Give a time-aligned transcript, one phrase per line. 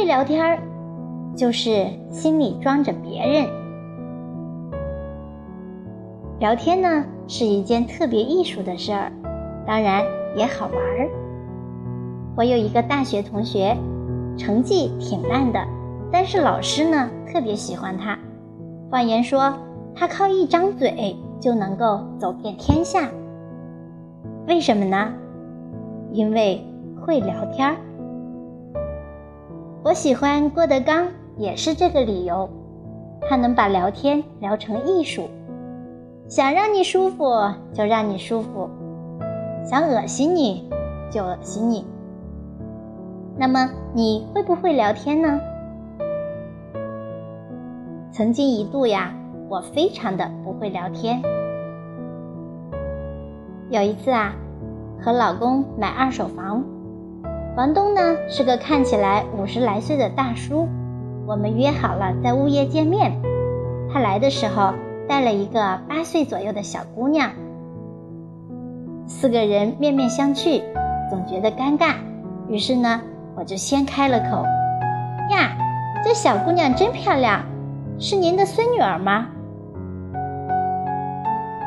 [0.00, 0.58] 会聊天儿，
[1.36, 3.46] 就是心里装着别人。
[6.38, 9.12] 聊天呢是一件特别艺术的事儿，
[9.66, 10.02] 当然
[10.34, 11.10] 也好玩儿。
[12.34, 13.76] 我有一个大学同学，
[14.38, 15.60] 成绩挺烂的，
[16.10, 18.18] 但是老师呢特别喜欢他。
[18.90, 19.54] 谎言说
[19.94, 23.06] 他靠一张嘴就能够走遍天下。
[24.48, 25.12] 为什么呢？
[26.10, 26.64] 因为
[27.02, 27.76] 会聊天儿。
[29.82, 31.08] 我喜欢郭德纲，
[31.38, 32.46] 也是这个理由。
[33.22, 35.22] 他能把聊天聊成艺术，
[36.28, 37.24] 想让你舒服
[37.72, 38.68] 就让你舒服，
[39.64, 40.68] 想恶心你
[41.10, 41.86] 就恶心你。
[43.38, 45.40] 那么你会不会聊天呢？
[48.12, 49.14] 曾经一度呀，
[49.48, 51.22] 我非常的不会聊天。
[53.70, 54.34] 有一次啊，
[55.00, 56.62] 和老公买二手房，
[57.60, 60.66] 房东呢是个看起来五十来岁的大叔。
[61.26, 63.20] 我们约好了在物业见面。
[63.92, 64.72] 他来的时候
[65.06, 67.32] 带了一个八岁左右的小姑娘，
[69.06, 70.62] 四个人面面相觑，
[71.10, 71.96] 总觉得尴尬。
[72.48, 73.02] 于是呢，
[73.36, 74.42] 我就先开了口
[75.30, 75.54] ：“呀，
[76.02, 77.44] 这小姑娘真漂亮，
[77.98, 79.26] 是您的孙女儿吗？”“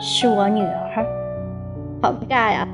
[0.00, 1.06] 是我女儿。”
[2.00, 2.66] 好尬呀！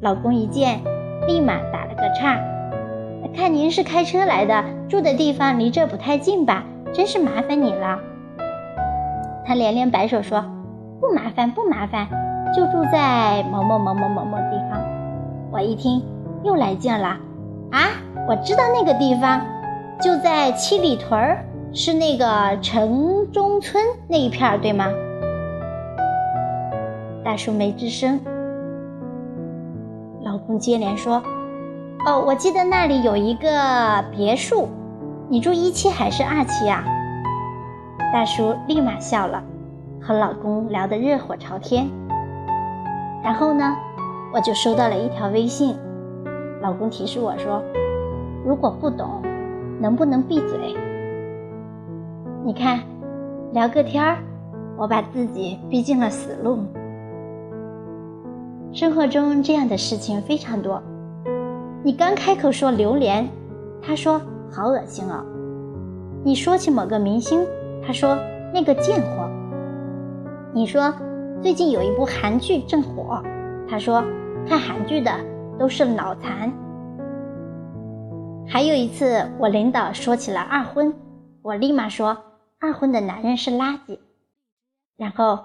[0.00, 0.80] 老公一见，
[1.26, 2.38] 立马打了个岔。
[3.34, 6.64] 看您是开车来的，住的地方离这不太近吧？
[6.92, 7.98] 真是麻烦你了。
[9.46, 10.44] 他连连摆手说
[11.00, 12.06] ：“不麻烦，不麻烦，
[12.54, 14.78] 就住在某某某某某某地方。”
[15.50, 16.02] 我一听，
[16.44, 17.16] 又来劲了。
[17.70, 17.88] 啊，
[18.28, 19.40] 我知道那个地方，
[19.98, 24.88] 就在七里屯儿，是那个城中村那一片儿，对吗？
[27.24, 28.20] 大叔没吱声。
[30.58, 31.22] 接连说
[32.06, 34.68] ：“哦，我记得那里有一个别墅，
[35.28, 36.84] 你住一期还是二期呀？”
[38.12, 39.42] 大叔立马笑了，
[40.00, 41.88] 和老公聊得热火朝天。
[43.24, 43.76] 然后呢，
[44.34, 45.76] 我就收到了一条微信，
[46.60, 47.62] 老公提示我说
[48.44, 49.22] ：“如果不懂，
[49.80, 50.74] 能不能闭嘴？”
[52.44, 52.80] 你看，
[53.52, 54.18] 聊个天儿，
[54.76, 56.58] 我把自己逼进了死路。
[58.74, 60.82] 生活中这样的事情非常多。
[61.84, 63.28] 你刚开口说榴莲，
[63.82, 64.18] 他说
[64.50, 65.22] 好恶心哦；
[66.24, 67.46] 你说起某个明星，
[67.86, 68.16] 他说
[68.54, 69.28] 那个贱货；
[70.54, 70.90] 你说
[71.42, 73.22] 最近有一部韩剧正火，
[73.68, 74.02] 他说
[74.48, 75.12] 看韩剧的
[75.58, 76.50] 都是脑残。
[78.48, 80.94] 还有一次，我领导说起了二婚，
[81.42, 82.16] 我立马说
[82.58, 83.98] 二婚的男人是垃圾。
[84.96, 85.38] 然后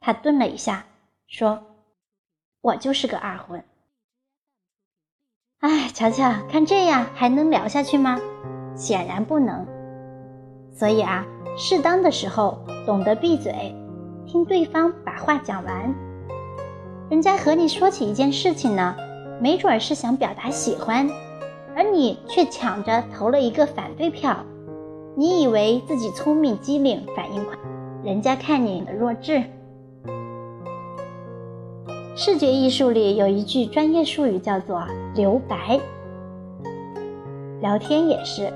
[0.00, 0.86] 他顿了一下，
[1.26, 1.58] 说。
[2.62, 3.64] 我就是个二婚，
[5.58, 8.20] 哎，瞧瞧，看这样还能聊下去吗？
[8.76, 9.66] 显然不能。
[10.72, 11.26] 所以啊，
[11.58, 13.74] 适当的时候懂得闭嘴，
[14.28, 15.92] 听对方把话讲完。
[17.10, 18.94] 人家和你说起一件事情呢，
[19.40, 21.10] 没准是想表达喜欢，
[21.74, 24.36] 而你却抢着投了一个反对票。
[25.16, 27.58] 你以为自己聪明机灵，反应快，
[28.04, 29.42] 人家看你的弱智。
[32.14, 34.84] 视觉艺术里有一句专业术语叫做
[35.16, 35.80] “留白”，
[37.62, 38.52] 聊天也是，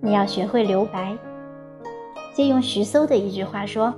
[0.00, 1.14] 你要学会留白。
[2.32, 3.92] 借用徐搜的一句话说：“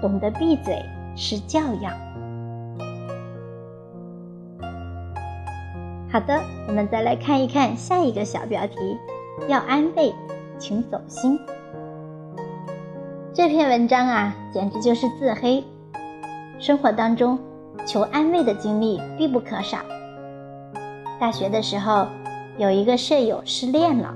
[0.00, 0.80] 懂得闭嘴
[1.16, 1.92] 是教养。”
[6.12, 8.76] 好的，我们再来看一看下一个小标题：
[9.48, 10.14] 要安慰，
[10.58, 11.36] 请走心。
[13.34, 15.64] 这篇文章啊，简直就是自黑。
[16.62, 17.36] 生活当中，
[17.84, 19.78] 求安慰的经历必不可少。
[21.18, 22.06] 大学的时候，
[22.56, 24.14] 有一个舍友失恋了，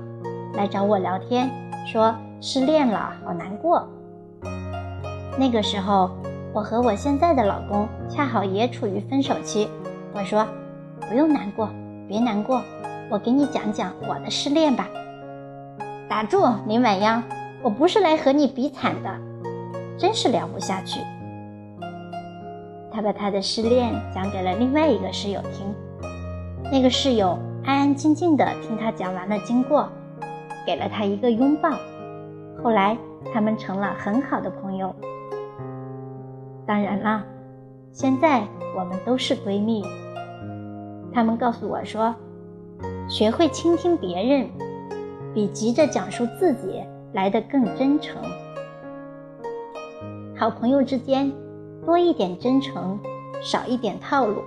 [0.53, 1.49] 来找我聊天，
[1.85, 3.85] 说失恋了，好难过。
[5.37, 6.09] 那个时候，
[6.53, 9.67] 我和我现在的老公恰好也处于分手期。
[10.13, 10.47] 我说
[11.09, 11.67] ：“不用难过，
[12.07, 12.61] 别难过，
[13.09, 14.87] 我给你讲讲我的失恋吧。”
[16.07, 17.21] 打住，林晚央，
[17.61, 19.13] 我不是来和你比惨的，
[19.97, 21.01] 真是聊不下去。
[22.97, 25.71] 他把他的失恋讲给了另外一个室友听，
[26.71, 29.87] 那个室友安安静静的听他讲完了经过，
[30.65, 31.69] 给了他一个拥抱。
[32.63, 32.97] 后来
[33.31, 34.95] 他们成了很好的朋友。
[36.65, 37.23] 当然啦，
[37.91, 38.41] 现在
[38.75, 39.85] 我们都是闺蜜。
[41.13, 42.15] 他们告诉我说，
[43.07, 44.49] 学会倾听别人，
[45.35, 46.81] 比急着讲述自己
[47.13, 48.19] 来得更真诚。
[50.35, 51.31] 好朋友之间。
[51.87, 52.99] 多一点真诚，
[53.41, 54.43] 少一点套路。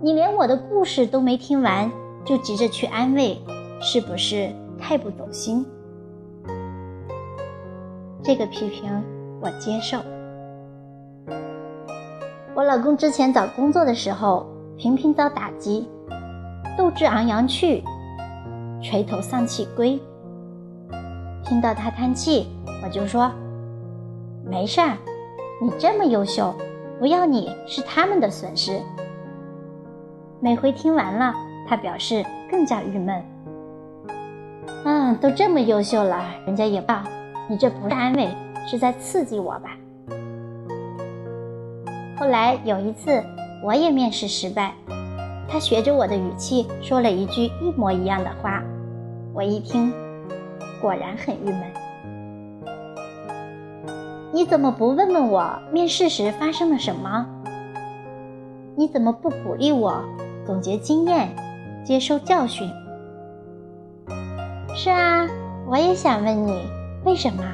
[0.00, 1.92] 你连我的故事都没听完，
[2.24, 3.38] 就急着去安慰，
[3.82, 4.50] 是不是
[4.80, 5.62] 太不走心？
[8.22, 8.90] 这个批评
[9.42, 9.98] 我接受。
[12.54, 14.46] 我老公之前找工作的时候，
[14.78, 15.86] 频频遭打击，
[16.78, 17.84] 斗志昂扬去，
[18.80, 20.00] 垂头丧气归。
[21.44, 22.46] 听到他叹气，
[22.82, 23.30] 我就说
[24.50, 24.96] ：“没事儿，
[25.62, 26.52] 你这么优秀，
[26.98, 28.80] 不要你是他们的损失。”
[30.42, 31.32] 每回听完了，
[31.68, 33.24] 他表示更加郁闷。
[34.84, 37.04] 嗯，都这么优秀了，人家也报，
[37.48, 38.28] 你这不是安慰，
[38.66, 39.70] 是在刺激我吧？
[42.18, 43.22] 后来有一次，
[43.62, 44.72] 我也面试失败，
[45.48, 48.60] 他学着我的语气说了一句一模一样的话，
[49.32, 49.92] 我一听。
[50.80, 51.62] 果然很郁闷。
[54.34, 57.26] 你怎么不问问我面试时发生了什么？
[58.74, 60.02] 你怎么不鼓励我
[60.46, 61.28] 总结经验、
[61.84, 62.66] 接受教训？
[64.74, 65.28] 是啊，
[65.68, 66.66] 我也想问你
[67.04, 67.44] 为什么。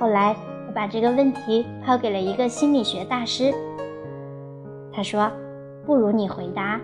[0.00, 0.34] 后来
[0.66, 3.52] 我把这个问题抛给了一个心理学大师，
[4.90, 5.30] 他说
[5.84, 6.80] ：“不如你回答，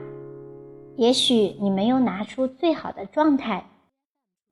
[0.97, 3.65] 也许你没有拿出最好的状态。”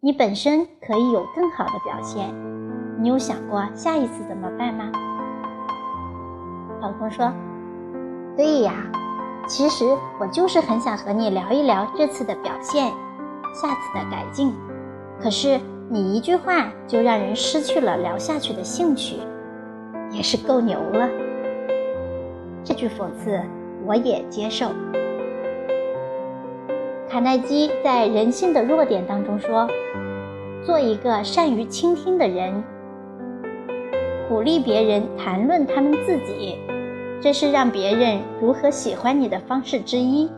[0.01, 2.29] 你本身可以有更好的表现，
[2.99, 4.91] 你有想过下一次怎么办吗？
[6.81, 7.33] 老公说
[8.37, 8.73] ：“对呀，
[9.47, 9.85] 其实
[10.19, 12.87] 我就是很想和你聊一聊这次的表现，
[13.55, 14.55] 下次的改进。
[15.21, 19.17] 可是你一句话就让人失去了聊下去的兴趣，
[20.11, 21.09] 也是够牛了。”
[22.65, 23.41] 这句讽刺
[23.85, 24.69] 我也接受。
[27.09, 29.69] 卡耐基在《人性的弱点》当中说
[30.65, 32.63] ：“做一个善于倾听的人，
[34.29, 36.59] 鼓励别人谈论他们自己，
[37.21, 40.29] 这是让别人如何喜欢你的方式之一。”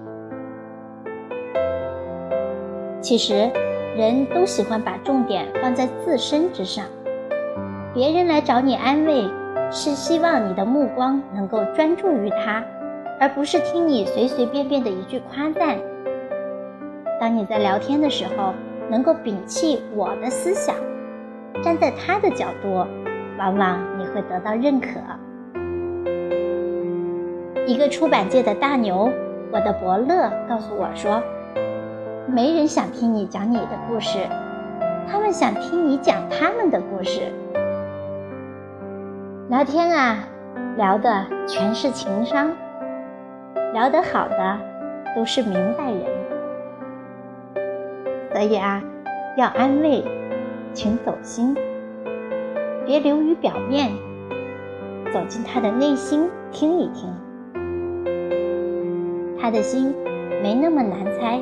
[3.01, 3.51] 其实，
[3.97, 6.85] 人都喜欢把重点放在自身之上。
[7.95, 9.27] 别人来找你安慰，
[9.71, 12.63] 是希望你的目光能够专注于他，
[13.19, 15.79] 而不是听你随随便便的一句夸赞。
[17.19, 18.53] 当你在聊天的时候，
[18.91, 20.75] 能够摒弃我的思想，
[21.63, 22.85] 站在他的角度，
[23.39, 24.89] 往往你会得到认可。
[27.67, 29.11] 一个出版界的大牛，
[29.53, 31.23] 我的伯乐告诉我说
[32.27, 34.19] ：“没人想听你讲你的故事，
[35.07, 37.21] 他们想听你讲他们的故事。”
[39.49, 40.19] 聊天啊，
[40.77, 42.51] 聊的全是情商，
[43.73, 44.59] 聊得好的
[45.15, 46.03] 都是明白人。
[48.33, 48.83] 所以啊，
[49.37, 50.05] 要安慰，
[50.73, 51.57] 请走心，
[52.89, 53.93] 别流于表面，
[55.13, 57.15] 走进他的内心听一听。
[59.39, 59.95] 他的心
[60.43, 61.39] 没那么难猜，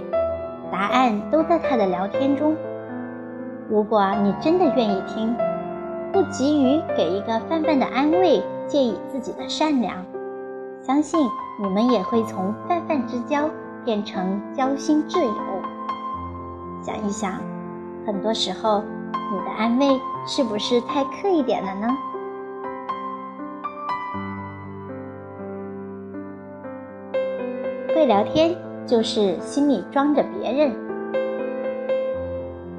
[0.73, 2.57] 答案都在他的聊天中。
[3.71, 5.37] 如果你真的愿意听，
[6.13, 10.05] 不急于给一个泛泛的安慰，借以自己的善良，
[10.83, 11.21] 相信
[11.63, 13.49] 你们也会从泛泛之交
[13.85, 15.33] 变成交心挚友。
[16.83, 17.41] 想一想，
[18.05, 18.83] 很多时候，
[19.31, 19.87] 你的安慰
[20.29, 21.87] 是不是太刻意点了呢？
[27.95, 30.75] 会聊天就是心里装着别人。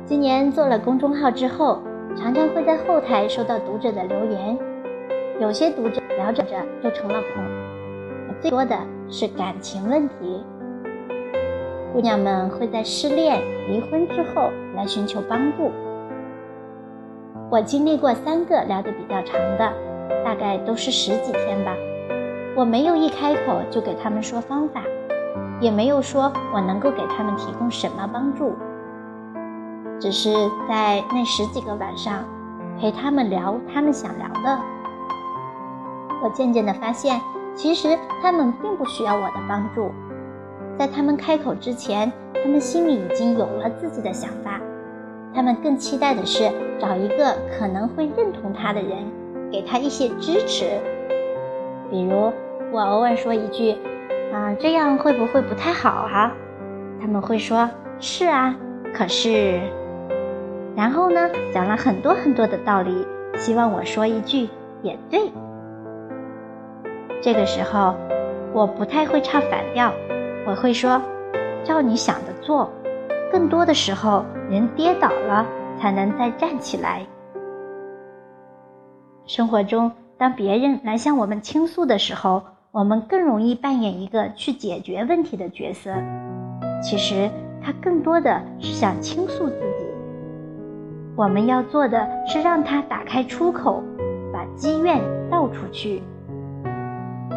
[0.06, 1.82] 今年做了公众号之后，
[2.18, 4.60] 常常会在后台收到读者的留言，
[5.40, 8.78] 有些读者聊着聊着就成了朋友，最多的
[9.10, 10.44] 是感情问题。
[11.94, 15.72] 姑娘们会在失恋、离婚之后来寻求帮助。
[17.50, 19.72] 我经历过三个聊得比较长的，
[20.26, 21.74] 大概都是十几天吧。
[22.56, 24.82] 我没有一开口就给他们说方法，
[25.62, 28.54] 也没有说我能够给他们提供什么帮助，
[29.98, 30.34] 只是
[30.68, 32.26] 在那十几个晚上
[32.82, 34.60] 陪他们聊他们想聊的。
[36.22, 37.22] 我渐渐地发现，
[37.56, 39.90] 其实他们并不需要我的帮助。
[40.78, 42.12] 在他们开口之前，
[42.44, 44.60] 他们心里已经有了自己的想法。
[45.38, 49.06] 他们更期待的是找一个可能会认同他的人，
[49.52, 50.66] 给他一些支持。
[51.92, 52.34] 比如
[52.72, 53.76] 我偶尔说一句
[54.34, 56.34] ：“啊，这样会不会不太好啊？”
[57.00, 57.70] 他们会说
[58.02, 58.56] ：“是啊，
[58.96, 59.62] 可是……”
[60.76, 64.50] 然后呢，讲了很多很多的道理，希望我说一句
[64.82, 65.32] ：“也对。”
[67.22, 67.94] 这个时候，
[68.54, 69.94] 我不太会唱反调。
[70.48, 71.00] 我会说，
[71.64, 72.72] 照你想的做。
[73.32, 75.46] 更多的时候，人跌倒了
[75.80, 77.06] 才能再站起来。
[79.26, 82.42] 生活中，当别人来向我们倾诉的时候，
[82.72, 85.92] 我们更容易扮演一个去解决问题的角色。
[86.82, 87.30] 其实
[87.62, 89.86] 他更多的是想倾诉自己。
[91.16, 93.84] 我们要做的是让他打开出口，
[94.32, 96.02] 把积怨倒出去。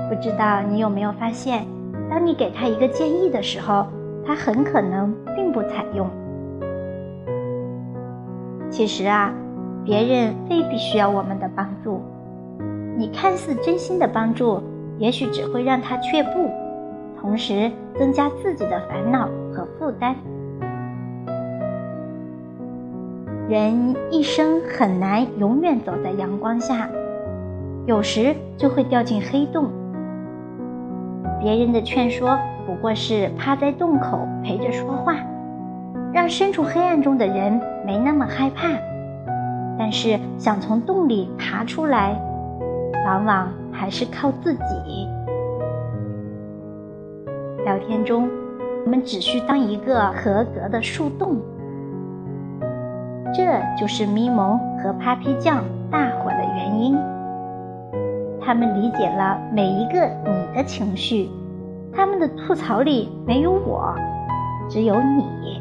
[0.09, 1.67] 不知道你有没有发现，
[2.09, 3.87] 当你给他一个建议的时候，
[4.31, 6.09] 他很可能并不采用。
[8.71, 9.35] 其实啊，
[9.85, 12.01] 别人未必需要我们的帮助。
[12.97, 14.63] 你看似真心的帮助，
[14.99, 16.49] 也许只会让他却步，
[17.21, 20.15] 同时增加自己的烦恼和负担。
[23.49, 26.89] 人一生很难永远走在阳光下，
[27.85, 29.69] 有时就会掉进黑洞。
[31.41, 32.39] 别人的劝说
[32.71, 35.17] 不过是趴在洞口陪着说话，
[36.13, 38.69] 让身处黑暗中的人没那么害怕。
[39.77, 42.17] 但是想从洞里爬出来。
[43.05, 45.09] 往往还是靠自己。
[47.65, 48.29] 聊天中，
[48.85, 51.39] 我们只需当一个合格的树洞。
[53.35, 53.43] 这
[53.77, 56.97] 就是咪蒙和 Papi 酱大火的原因。
[58.41, 61.29] 他们理解了每一个你的情绪，
[61.93, 63.95] 他们的吐槽里没有我，
[64.69, 65.61] 只有你。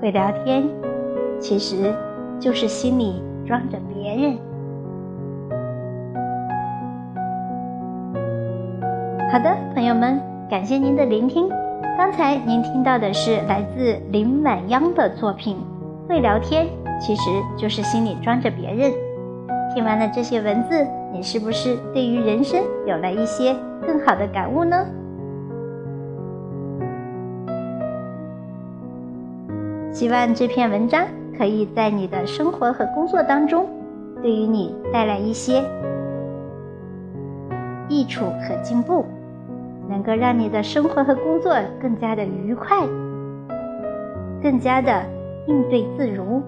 [0.00, 0.68] 会聊天，
[1.38, 1.94] 其实
[2.38, 4.36] 就是心里装着别人。
[9.32, 11.48] 好的，朋友们，感谢您的聆听。
[11.96, 15.56] 刚才您听到的是来自林晚央的作品
[16.08, 16.66] 《会聊天》，
[17.00, 18.92] 其实就是心里装着别人。
[19.76, 23.54] 听完了这些文字，你是不是对于人生有了一些
[23.86, 24.86] 更好的感悟呢？
[29.92, 31.06] 希望这篇文章
[31.36, 33.68] 可以在你的生活和工作当中，
[34.22, 35.62] 对于你带来一些
[37.90, 39.04] 益处和进步。
[39.90, 42.78] 能够让你的生活和工作更加的愉快，
[44.42, 45.04] 更加的
[45.46, 46.42] 应对自如。